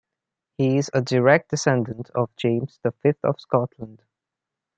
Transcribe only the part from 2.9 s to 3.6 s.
Fifth of